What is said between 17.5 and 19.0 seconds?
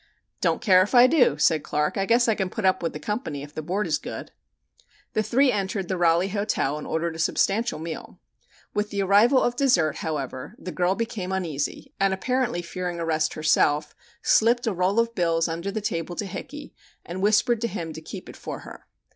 to him to keep it for her.